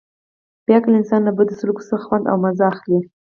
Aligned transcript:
بې 0.65 0.71
عقله 0.77 0.95
انسان 0.99 1.21
له 1.27 1.31
بد 1.37 1.49
سلوک 1.59 1.79
څخه 1.89 2.03
خوند 2.07 2.25
او 2.31 2.35
مزه 2.43 2.63
اخلي. 2.73 2.99